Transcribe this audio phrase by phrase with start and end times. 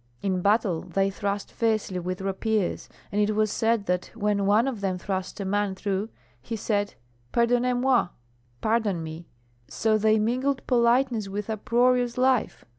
[0.23, 4.81] In battle they thrust fiercely with rapiers, and it was said that when one of
[4.81, 6.09] them thrust a man through
[6.41, 6.95] he said,
[7.31, 8.07] 'Pardonnez moi!'
[8.61, 9.27] (pardon me);
[9.67, 12.65] so they mingled politeness with uproarious life.